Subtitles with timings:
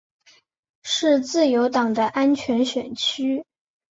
[0.81, 3.45] 是自由党的安全选区。